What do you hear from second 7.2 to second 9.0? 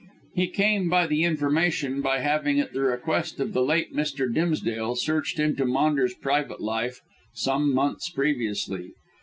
some months previously.